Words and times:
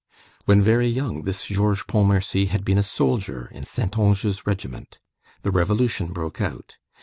When 0.45 0.63
very 0.63 0.87
young, 0.87 1.25
this 1.25 1.45
Georges 1.45 1.83
Pontmercy 1.87 2.47
had 2.47 2.65
been 2.65 2.79
a 2.79 2.81
soldier 2.81 3.49
in 3.51 3.65
Saintonge's 3.65 4.47
regiment. 4.47 4.97
The 5.43 5.51
revolution 5.51 6.07
broke 6.11 6.41
out. 6.41 6.77